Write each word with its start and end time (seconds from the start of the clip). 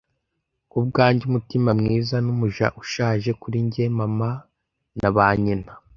Kubwanjye 0.71 1.23
umutima-mwiza 1.29 2.15
n'umuja 2.25 2.67
ushaje, 2.81 3.29
kuri 3.41 3.57
njye 3.65 3.85
mama 3.97 4.29
na 4.99 5.09
ba 5.15 5.27
nyina, 5.43 5.71